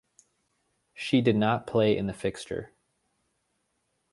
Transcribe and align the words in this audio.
She 0.95 1.21
did 1.21 1.35
not 1.35 1.67
play 1.67 1.95
in 1.95 2.07
the 2.07 2.13
fixture. 2.13 2.71